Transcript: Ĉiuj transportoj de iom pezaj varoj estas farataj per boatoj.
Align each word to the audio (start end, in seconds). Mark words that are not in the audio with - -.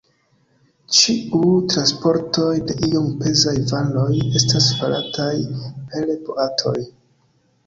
Ĉiuj 0.99 1.49
transportoj 1.73 2.47
de 2.71 2.77
iom 2.87 3.11
pezaj 3.19 3.53
varoj 3.73 4.09
estas 4.41 4.71
farataj 4.81 5.31
per 5.93 6.11
boatoj. 6.27 6.77